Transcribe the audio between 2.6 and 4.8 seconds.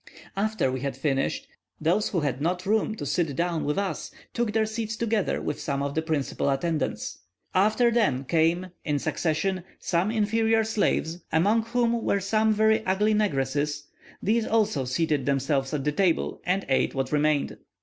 room to sit down with us took their